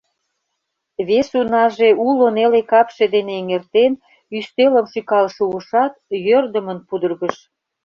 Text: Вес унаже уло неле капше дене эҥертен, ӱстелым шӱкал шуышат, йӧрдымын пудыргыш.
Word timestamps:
Вес 1.07 1.29
унаже 1.39 1.89
уло 2.07 2.27
неле 2.35 2.61
капше 2.71 3.05
дене 3.13 3.33
эҥертен, 3.41 3.91
ӱстелым 4.37 4.85
шӱкал 4.91 5.25
шуышат, 5.35 5.93
йӧрдымын 6.25 6.79
пудыргыш. 6.87 7.35